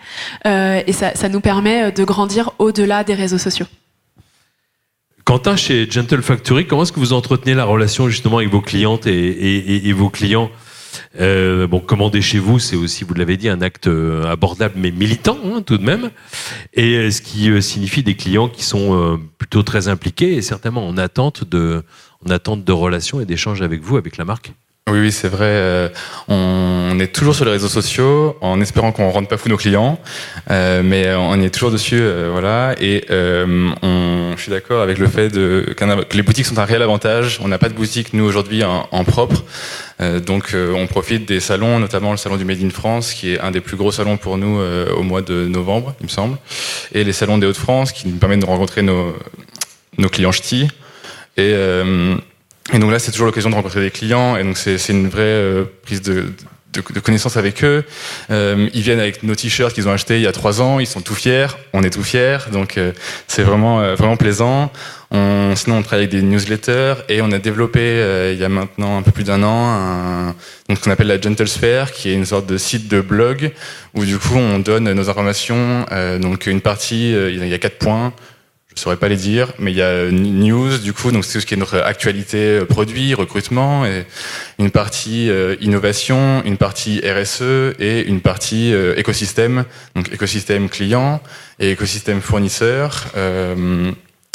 [0.46, 3.66] euh, et ça, ça nous permet de grandir au-delà des réseaux sociaux.
[5.24, 9.08] Quentin, chez Gentle Factory, comment est-ce que vous entretenez la relation justement avec vos clientes
[9.08, 10.48] et, et, et vos clients?
[11.20, 14.90] Euh, bon, commander chez vous, c'est aussi, vous l'avez dit, un acte euh, abordable mais
[14.90, 16.10] militant hein, tout de même,
[16.74, 20.86] et euh, ce qui euh, signifie des clients qui sont plutôt très impliqués et certainement
[20.86, 21.82] en attente de,
[22.26, 24.52] en attente de relations et d'échanges avec vous, avec la marque.
[24.88, 25.48] Oui, oui, c'est vrai.
[25.48, 25.88] Euh,
[26.28, 29.98] on est toujours sur les réseaux sociaux, en espérant qu'on rende pas fou nos clients,
[30.52, 32.76] euh, mais on est toujours dessus, euh, voilà.
[32.80, 36.82] Et on, je suis d'accord avec le fait de, que les boutiques sont un réel
[36.82, 37.40] avantage.
[37.42, 39.42] On n'a pas de boutique nous aujourd'hui en, en, propre,
[40.24, 43.50] donc on profite des salons, notamment le salon du Made in France, qui est un
[43.50, 44.60] des plus gros salons pour nous
[44.96, 46.38] au mois de novembre, il me semble,
[46.92, 49.16] et les salons des Hauts-de-France, qui nous permettent de rencontrer nos
[49.98, 50.68] nos clients ch'tis.
[51.36, 51.52] Et,
[52.72, 55.64] et donc là, c'est toujours l'occasion de rencontrer des clients, et donc c'est une vraie
[55.82, 56.32] prise de,
[56.76, 57.84] de, de, connaissances avec eux.
[58.30, 60.78] Euh, ils viennent avec nos t-shirts qu'ils ont achetés il y a trois ans.
[60.78, 61.48] Ils sont tout fiers.
[61.72, 62.38] On est tout fiers.
[62.52, 62.92] Donc euh,
[63.26, 64.70] c'est vraiment euh, vraiment plaisant.
[65.10, 68.48] On, sinon, on travaille avec des newsletters et on a développé euh, il y a
[68.48, 70.34] maintenant un peu plus d'un an un,
[70.68, 73.52] donc, ce qu'on appelle la Gentle Sphere, qui est une sorte de site de blog
[73.94, 75.86] où du coup on donne nos informations.
[76.20, 78.12] donc une partie, il y a quatre points
[78.76, 81.46] je saurais pas les dire, mais il y a news du coup, donc c'est ce
[81.46, 84.04] qui est notre actualité euh, produit, recrutement, et
[84.58, 91.22] une partie euh, innovation, une partie RSE et une partie euh, écosystème, donc écosystème client
[91.58, 93.06] et écosystème fournisseur.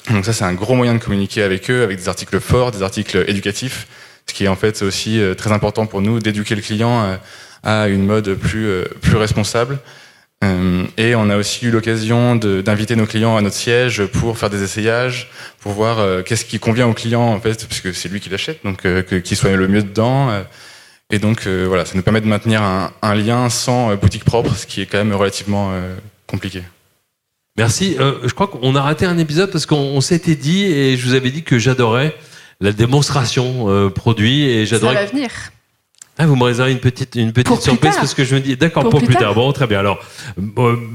[0.09, 2.81] donc ça c'est un gros moyen de communiquer avec eux, avec des articles forts, des
[2.81, 3.87] articles éducatifs,
[4.27, 7.19] ce qui est en fait aussi très important pour nous d'éduquer le client
[7.63, 8.67] à une mode plus
[9.01, 9.77] plus responsable.
[10.43, 14.49] Euh, et on a aussi eu l'occasion d'inviter nos clients à notre siège pour faire
[14.49, 18.19] des essayages, pour voir euh, qu'est-ce qui convient au client en fait, puisque c'est lui
[18.19, 20.29] qui l'achète, donc euh, qu'il soit le mieux dedans.
[21.11, 24.65] et donc voilà, ça nous permet de maintenir un, un lien sans boutique propre, ce
[24.65, 25.73] qui est quand même relativement
[26.25, 26.63] compliqué.
[27.57, 27.97] Merci.
[27.99, 31.29] je crois qu'on a raté un épisode parce qu'on s'était dit et je vous avais
[31.29, 32.15] dit que j'adorais
[32.61, 34.95] la démonstration produit et j'adorais.
[34.95, 35.29] Ça va venir.
[36.17, 38.87] Ah, vous me réservez une petite, une petite surprise parce que je me dis, d'accord,
[38.89, 39.33] pour, plus, tard.
[39.33, 39.79] Bon, très bien.
[39.79, 39.99] Alors,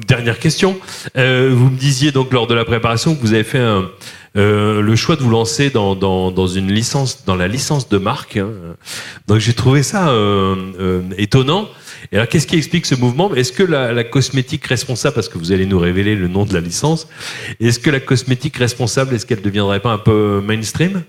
[0.07, 0.79] dernière question.
[1.17, 3.89] Euh, vous me disiez donc lors de la préparation que vous avez fait un,
[4.37, 7.97] euh, le choix de vous lancer dans, dans, dans, une licence, dans la licence de
[7.97, 8.37] marque.
[8.37, 8.51] Hein.
[9.27, 11.69] Donc j'ai trouvé ça euh, euh, étonnant.
[12.13, 13.35] Et alors, qu'est-ce qui explique ce mouvement?
[13.35, 16.53] Est-ce que la, la, cosmétique responsable, parce que vous allez nous révéler le nom de
[16.53, 17.09] la licence,
[17.59, 21.03] est-ce que la cosmétique responsable, est-ce qu'elle ne deviendrait pas un peu mainstream?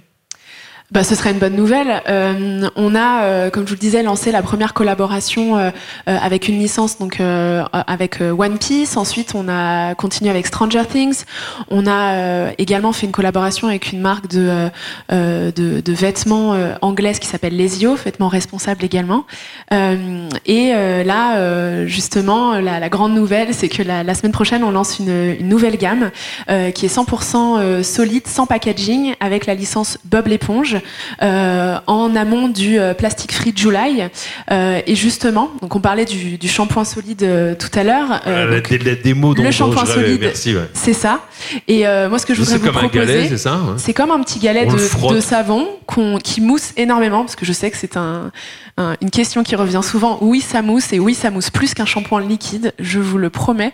[0.89, 2.02] Bah, ce serait une bonne nouvelle.
[2.08, 5.69] Euh, on a, euh, comme je vous le disais, lancé la première collaboration euh,
[6.08, 8.95] euh avec une licence, donc euh, avec One Piece.
[8.95, 11.26] Ensuite, on a continué avec Stranger Things.
[11.69, 14.69] On a également fait une collaboration avec une marque de,
[15.10, 19.26] de, de, vêtements anglaise qui s'appelle Lesio, vêtements responsables également.
[19.71, 20.73] et
[21.06, 25.36] là, justement, la, la, grande nouvelle, c'est que la, la, semaine prochaine, on lance une,
[25.39, 26.12] une nouvelle gamme
[26.73, 30.77] qui est 100% solide, sans packaging, avec la licence Bob l'éponge.
[31.22, 34.04] Euh, en amont du euh, Plastic Free July.
[34.52, 38.22] Euh, et justement, donc on parlait du, du shampoing solide tout à l'heure.
[38.26, 40.32] la, la, démo dont le shampoing solide,
[40.74, 41.22] c'est ça.
[41.68, 43.30] Et moi, ce que je voudrais vous proposer,
[43.78, 45.68] c'est comme un petit galet de, de, savon
[46.24, 48.32] qui mousse énormément, parce que je sais que c'est un,
[49.02, 50.18] une question qui revient souvent.
[50.22, 53.74] Oui, ça mousse, et oui, ça mousse plus qu'un shampoing liquide, je vous le promets.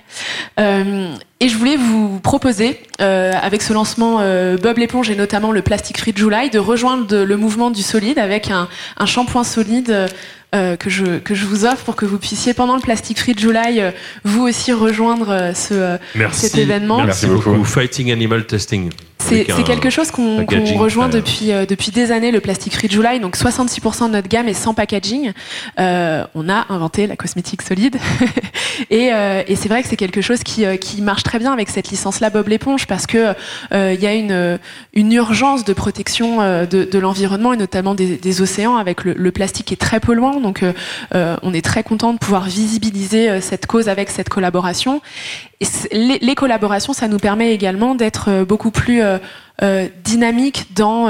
[1.44, 5.62] Et je voulais vous proposer, euh, avec ce lancement euh, Bob l'éponge et notamment le
[5.62, 10.08] Plastic Free July, de rejoindre le mouvement du solide avec un, un shampoing solide
[10.56, 13.34] euh, que, je, que je vous offre pour que vous puissiez, pendant le Plastic Free
[13.38, 13.92] July, euh,
[14.24, 15.98] vous aussi rejoindre euh, ce,
[16.32, 17.04] cet événement.
[17.04, 17.62] Merci beaucoup.
[17.66, 18.92] Fighting Animal Testing.
[19.30, 20.46] C'est quelque chose qu'on
[20.78, 23.20] rejoint depuis, depuis des années, le Plastic Free July.
[23.20, 25.34] Donc 66% de notre gamme est sans packaging.
[25.80, 27.98] Euh, on a inventé la cosmétique solide.
[28.90, 29.12] et,
[29.48, 32.30] et c'est vrai que c'est quelque chose qui, qui marche très bien avec cette licence-là
[32.30, 33.34] Bob l'éponge parce que
[33.72, 34.60] il y a une,
[34.94, 39.32] une urgence de protection de, de l'environnement et notamment des, des océans avec le, le,
[39.32, 40.40] plastique qui est très polluant.
[40.40, 40.74] Donc euh,
[41.16, 45.02] euh, on est très content de pouvoir visibiliser euh, cette cause avec cette collaboration.
[45.64, 49.02] Et les, collaborations, ça nous permet également d'être beaucoup plus
[50.04, 51.08] dynamique dans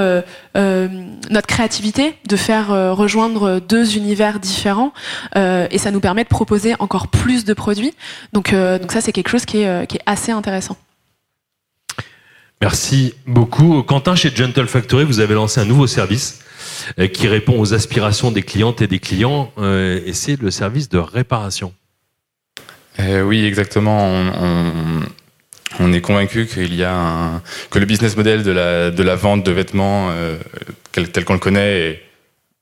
[0.56, 4.94] notre créativité, de faire rejoindre deux univers différents,
[5.36, 7.94] et ça nous permet de proposer encore plus de produits.
[8.34, 8.54] Donc,
[8.90, 10.78] ça, c'est quelque chose qui est, assez intéressant.
[12.62, 13.84] Merci beaucoup.
[13.84, 16.40] Quentin, chez Gentle Factory, vous avez lancé un nouveau service
[17.00, 20.90] euh, qui répond aux aspirations des clientes et des clients, euh, et c'est le service
[20.90, 21.74] de réparation.
[23.00, 24.12] Euh, oui, exactement.
[25.80, 29.16] On, est convaincu qu'il y a un, que le business model de la, de la
[29.16, 30.12] vente de vêtements
[30.92, 32.04] tel, qu'on le connaît est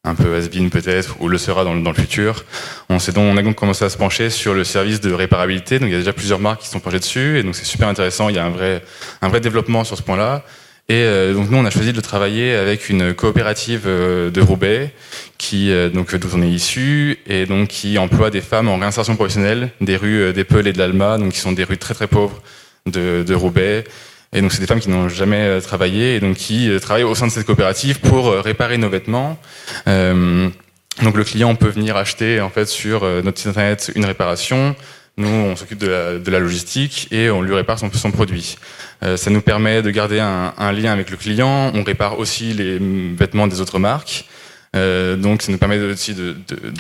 [0.04, 2.44] un peu has-been peut-être, ou le sera dans, dans le futur.
[2.90, 5.78] On, donc, on a donc commencé à se pencher sur le service de réparabilité.
[5.80, 7.88] Donc il y a déjà plusieurs marques qui sont penchées dessus, et donc c'est super
[7.88, 8.30] intéressant.
[8.30, 8.84] Il y a un vrai,
[9.22, 10.44] un vrai développement sur ce point-là.
[10.90, 14.92] Et euh, donc nous, on a choisi de travailler avec une coopérative euh, de Roubaix,
[15.38, 19.16] qui euh, donc d'où on est issu, et donc qui emploie des femmes en réinsertion
[19.16, 22.08] professionnelle des rues des Peuls et de l'Alma, donc qui sont des rues très très
[22.08, 22.42] pauvres
[22.88, 23.86] de, de Roubaix.
[24.34, 27.28] Et donc c'est des femmes qui n'ont jamais travaillé et donc qui travaillent au sein
[27.28, 29.38] de cette coopérative pour réparer nos vêtements.
[29.86, 34.76] donc le client peut venir acheter en fait sur notre site internet une réparation.
[35.18, 38.56] Nous, on s'occupe de la, logistique et on lui répare son, produit.
[39.04, 41.72] Euh, ça nous permet de garder un, lien avec le client.
[41.74, 42.80] On répare aussi les
[43.16, 44.26] vêtements des autres marques.
[44.74, 46.36] Euh, donc ça nous permet aussi de,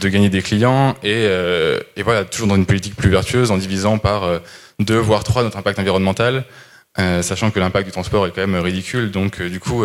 [0.08, 3.98] gagner des clients et, euh, et, voilà toujours dans une politique plus vertueuse en divisant
[3.98, 4.39] par
[4.80, 6.46] deux voire trois notre impact environnemental,
[6.96, 9.12] sachant que l'impact du transport est quand même ridicule.
[9.12, 9.84] Donc du coup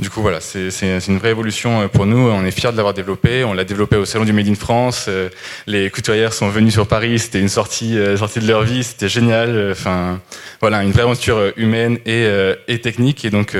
[0.00, 0.70] Du coup, voilà, c'est
[1.06, 2.18] une vraie évolution euh, pour nous.
[2.18, 3.44] On est fiers de l'avoir développé.
[3.44, 5.06] On l'a développé au Salon du Made in France.
[5.06, 5.28] Euh,
[5.68, 7.20] les couturières sont venues sur Paris.
[7.20, 8.82] C'était une sortie, euh, sortie de leur vie.
[8.82, 9.70] C'était génial.
[9.70, 10.20] Enfin,
[10.60, 13.24] voilà, une vraie aventure humaine et, technique.
[13.24, 13.56] Et donc,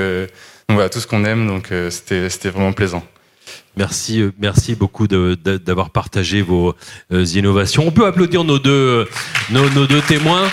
[0.67, 1.47] voilà, tout ce qu'on aime.
[1.47, 3.03] Donc, c'était vraiment plaisant.
[3.77, 6.75] Merci, merci beaucoup d'avoir partagé vos
[7.11, 7.87] innovations.
[7.87, 9.07] On peut applaudir nos deux,
[9.51, 10.49] nos deux témoins.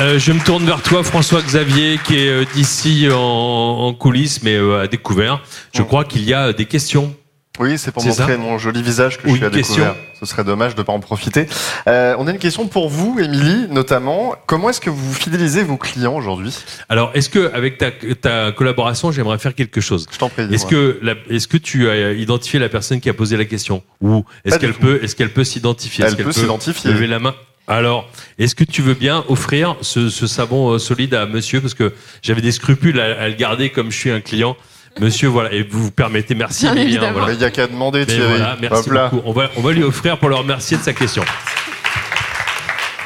[0.00, 4.82] Euh, je me tourne vers toi, François-Xavier, qui est euh, d'ici en, coulisses, mais euh,
[4.82, 5.40] à découvert.
[5.72, 7.14] Je crois qu'il y a des questions.
[7.60, 9.94] Oui, c'est pour montrer mon joli visage que je suis à découvert.
[10.18, 11.46] Ce serait dommage de ne pas en profiter.
[11.86, 14.34] on a une question pour vous, Émilie, notamment.
[14.46, 16.56] Comment est-ce que vous fidélisez vos clients aujourd'hui?
[16.88, 20.08] Alors, est-ce que avec ta, ta collaboration, j'aimerais faire quelque chose?
[20.10, 20.52] Je t'en prie.
[20.52, 23.84] Est-ce que, est-ce que tu as identifié la personne qui a posé la question?
[24.00, 26.04] Ou est-ce qu'elle peut, est-ce qu'elle peut s'identifier?
[26.04, 26.90] Elle, peut s'identifier.
[26.90, 27.34] Lever la main?
[27.66, 31.60] Alors, est-ce que tu veux bien offrir ce, savon euh, solide à monsieur?
[31.60, 34.56] Parce que j'avais des scrupules à, le garder comme je suis un client.
[35.00, 36.84] Monsieur, voilà, et vous vous permettez, merci bien.
[36.84, 37.32] bien voilà.
[37.32, 38.36] Il n'y a qu'à demander, Thierry.
[38.36, 39.22] Voilà, merci beaucoup.
[39.24, 41.24] On va, on va lui offrir pour le remercier de sa question.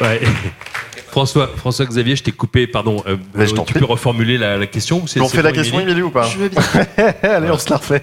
[0.00, 0.20] Ouais.
[1.08, 3.02] François, François Xavier, je t'ai coupé, pardon.
[3.06, 3.16] Euh,
[3.66, 6.62] tu peux reformuler la, question On fait la question, Émilie, ou pas Je veux bien.
[7.22, 8.02] Allez, on se la refait.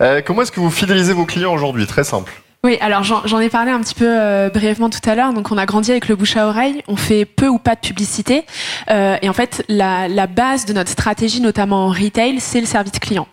[0.00, 1.86] Euh, comment est-ce que vous fidélisez vos clients aujourd'hui?
[1.86, 2.32] Très simple.
[2.66, 5.32] Oui, alors j'en ai parlé un petit peu euh, brièvement tout à l'heure.
[5.32, 7.80] Donc on a grandi avec le bouche à oreille, on fait peu ou pas de
[7.80, 8.44] publicité.
[8.90, 12.98] Euh, et en fait, la, base de notre stratégie, notamment en retail, c'est le service
[12.98, 13.28] client.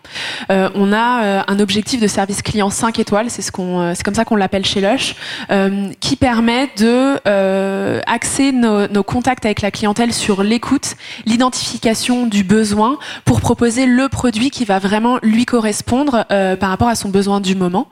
[0.52, 4.14] Euh, on a un objectif de service client 5 étoiles, c'est ce qu'on, c'est comme
[4.14, 5.16] ça qu'on l'appelle chez Lush,
[5.98, 7.16] qui permet de
[8.06, 10.94] axer nos, contacts avec la clientèle sur l'écoute,
[11.26, 16.94] l'identification du besoin pour proposer le produit qui va vraiment lui correspondre par rapport à
[16.94, 17.88] son besoin du moment.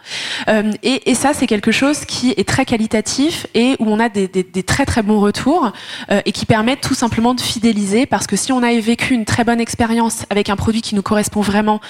[0.46, 4.28] et ça, c'est quelque chose qui est très qualitatif et où on a des,
[4.62, 5.72] très très bons retours
[6.10, 9.24] euh, et qui permettent tout simplement de fidéliser parce que si on a vécu une
[9.24, 11.80] très bonne expérience avec un produit qui nous correspond vraiment,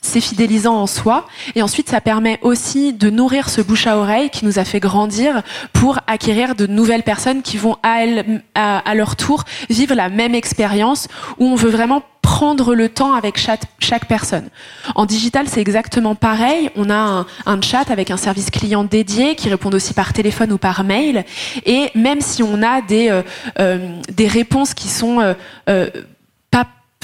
[0.00, 1.26] c'est fidélisant en soi.
[1.54, 4.80] Et ensuite, ça permet aussi de nourrir ce bouche à oreille qui nous a fait
[4.80, 10.08] grandir pour acquérir de nouvelles personnes qui vont à, elles, à leur tour vivre la
[10.08, 14.48] même expérience où on veut vraiment prendre le temps avec chaque, personne.
[14.94, 16.70] En digital, c'est exactement pareil.
[16.76, 20.58] On a un, chat avec un service client dédié qui répond aussi par téléphone ou
[20.58, 21.24] par mail.
[21.66, 23.22] Et même si on a des, euh,
[23.58, 25.34] euh des réponses qui sont
[25.68, 25.90] euh,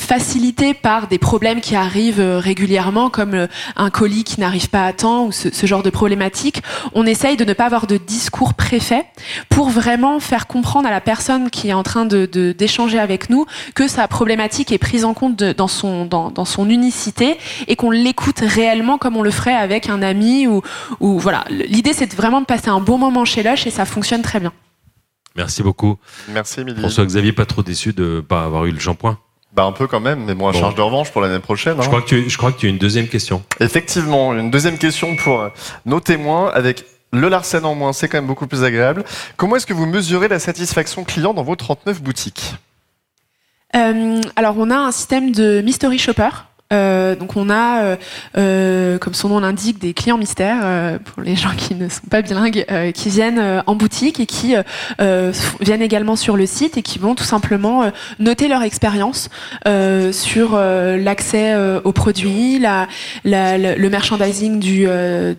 [0.00, 4.87] facilité par des problèmes qui arrivent euh, régulièrement, comme euh, un colis qui n'arrive pas
[4.87, 6.62] à temps ou ce, genre de problématique,
[6.94, 9.04] on essaye de ne pas avoir de discours préfet
[9.48, 13.46] pour vraiment faire comprendre à la personne qui est en train de d'échanger avec nous
[13.74, 17.76] que sa problématique est prise en compte de, dans son dans, dans, son unicité et
[17.76, 20.62] qu'on l'écoute réellement comme on le ferait avec un ami ou,
[21.00, 21.44] ou voilà.
[21.50, 24.52] L'idée c'est vraiment de passer un bon moment chez Lush et ça fonctionne très bien.
[25.37, 25.98] Merci beaucoup.
[26.28, 26.62] Merci.
[26.78, 29.18] François-Xavier, pas trop déçu de pas avoir eu le shampoing
[29.52, 31.76] bah un peu quand même, mais bon, charge de revanche pour l'année prochaine.
[31.78, 31.87] Je, hein.
[31.87, 33.42] crois que tu, je crois que tu as une deuxième question.
[33.61, 35.48] Effectivement, une deuxième question pour euh,
[35.87, 39.04] nos témoins avec le Larsen en moins, c'est quand même beaucoup plus agréable.
[39.37, 42.54] Comment est-ce que vous mesurez la satisfaction client dans vos 39 boutiques?
[43.74, 46.30] Euh, Alors, on a un système de mystery shopper.
[46.70, 47.96] Euh, donc on a, euh,
[48.37, 52.07] euh, comme son nom l'indique, des clients mystères euh, pour les gens qui ne sont
[52.11, 54.54] pas bilingues, euh, qui viennent euh, en boutique et qui
[55.61, 59.28] viennent également sur le site et qui vont tout simplement noter leur expérience
[60.12, 61.54] sur l'accès
[61.85, 62.87] aux produits, la,
[63.24, 64.87] la, le merchandising du,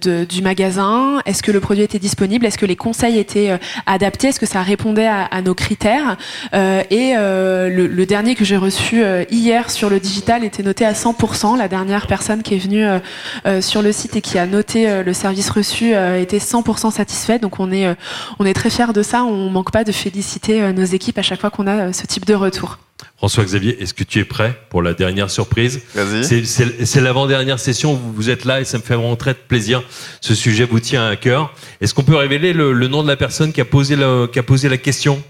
[0.02, 4.39] du magasin, est-ce que le produit était disponible, est-ce que les conseils étaient adaptés, est-ce
[4.39, 6.18] que ça répondait à, à nos critères?
[6.54, 11.13] et le, le, dernier que j'ai reçu hier sur le digital était noté à 100
[11.58, 12.99] la dernière personne qui est venue euh,
[13.45, 17.41] euh, sur le site et qui a noté euh, le service reçu était 100% satisfaite.
[17.41, 17.95] Donc on est,
[18.39, 19.23] on est très fiers de ça.
[19.23, 22.34] On manque pas de féliciter nos équipes à chaque fois qu'on a ce type de
[22.34, 22.77] retour.
[23.17, 25.82] François-Xavier, est-ce que tu es prêt pour la dernière surprise?
[26.13, 29.84] C'est l'avant-dernière session, vous êtes là et ça me fait vraiment très plaisir.
[30.21, 31.53] Ce sujet vous tient à cœur.
[31.82, 33.97] Est-ce qu'on peut révéler le, nom de la personne qui a posé,
[34.32, 35.21] qui a posé la question?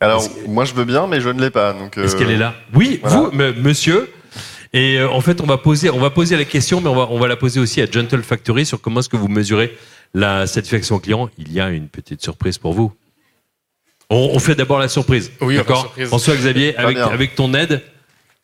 [0.00, 1.74] Alors, moi je veux bien, mais je ne l'ai pas.
[1.96, 2.54] Est-ce qu'elle est là?
[2.74, 4.08] Oui, vous, monsieur
[4.72, 7.08] et euh, en fait, on va poser, on va poser la question, mais on va,
[7.10, 9.76] on va la poser aussi à Gentle Factory sur comment est-ce que vous mesurez
[10.14, 11.28] la satisfaction client.
[11.38, 12.92] Il y a une petite surprise pour vous.
[14.10, 15.32] On, on fait d'abord la surprise.
[15.40, 15.94] Oui, d'accord.
[16.06, 17.82] François Xavier, avec, avec ton aide,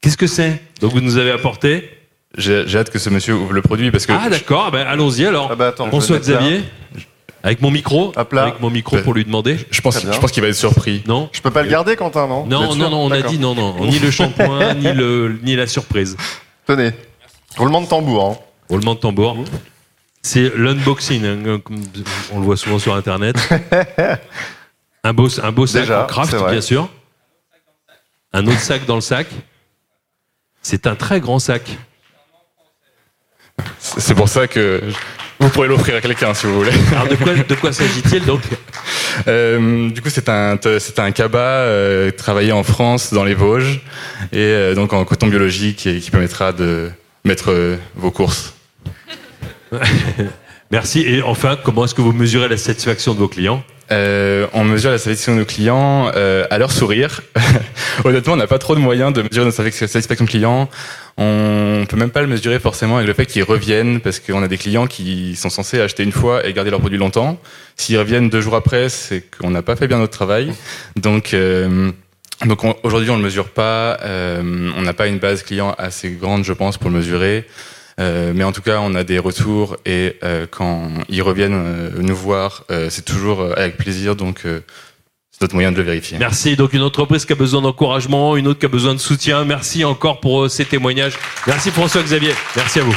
[0.00, 1.90] qu'est-ce que c'est Donc vous nous avez apporté.
[2.36, 4.12] J'ai hâte que ce monsieur ouvre le produit parce que.
[4.12, 4.70] Ah d'accord.
[4.70, 5.48] Ben, allons-y alors.
[5.50, 6.62] Ah bah attends, François Xavier.
[7.42, 9.59] Avec mon micro, avec mon micro pour lui demander.
[9.70, 11.03] Je pense, je pense qu'il va être surpris.
[11.07, 11.29] Non.
[11.33, 13.05] Je peux pas le garder, Quentin, non Non, non, non.
[13.05, 13.87] On a dit non, non.
[13.87, 16.16] Ni le shampoing, ni le, ni la surprise.
[16.66, 16.93] Tenez.
[17.57, 18.24] Roulement de tambour.
[18.24, 18.39] Hein.
[18.68, 19.36] Roulement de tambour.
[20.22, 21.61] C'est l'unboxing, hein,
[22.32, 23.36] on le voit souvent sur Internet.
[25.05, 26.89] un beau, un beau sac en craft, bien sûr.
[28.32, 29.28] Un autre sac dans le sac.
[30.61, 31.78] C'est un très grand sac.
[33.78, 34.82] C'est pour ça que
[35.39, 36.72] vous pourrez l'offrir à quelqu'un si vous voulez.
[36.93, 38.41] Alors de quoi, de quoi s'agit-il donc
[39.26, 43.80] euh, Du coup, c'est un, c'est un cabas euh, travaillé en France, dans les Vosges,
[44.32, 46.91] et euh, donc en coton biologique et qui permettra de
[47.24, 48.55] mettre euh, vos courses.
[50.70, 51.01] Merci.
[51.01, 53.62] Et enfin, comment est-ce que vous mesurez la satisfaction de vos clients?
[53.91, 57.22] Euh, on mesure la satisfaction de nos clients euh, à leur sourire.
[58.05, 60.68] Honnêtement, on n'a pas trop de moyens de mesurer notre satisfaction client.
[61.20, 64.48] On peut même pas le mesurer forcément avec le fait qu'ils reviennent, parce qu'on a
[64.48, 67.40] des clients qui sont censés acheter une fois et garder leur produit longtemps.
[67.76, 70.52] S'ils reviennent deux jours après, c'est qu'on n'a pas fait bien notre travail.
[70.96, 71.90] Donc euh,
[72.46, 73.98] donc aujourd'hui, on ne le mesure pas.
[74.02, 77.46] Euh, on n'a pas une base client assez grande, je pense, pour le mesurer.
[77.98, 81.90] Euh, mais en tout cas, on a des retours et euh, quand ils reviennent euh,
[81.96, 84.14] nous voir, c'est toujours avec plaisir.
[84.14, 84.44] Donc,
[85.39, 86.18] c'est notre moyen de le vérifier.
[86.18, 86.57] Merci.
[86.57, 89.45] Donc, une entreprise qui a besoin d'encouragement, une autre qui a besoin de soutien.
[89.45, 91.16] Merci encore pour ces témoignages.
[91.47, 92.34] Merci François-Xavier.
[92.57, 92.97] Merci à vous.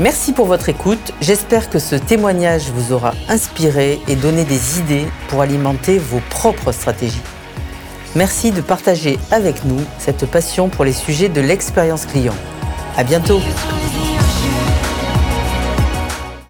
[0.00, 1.12] Merci pour votre écoute.
[1.20, 6.72] J'espère que ce témoignage vous aura inspiré et donné des idées pour alimenter vos propres
[6.72, 7.22] stratégies.
[8.16, 12.34] Merci de partager avec nous cette passion pour les sujets de l'expérience client.
[12.96, 13.40] À bientôt!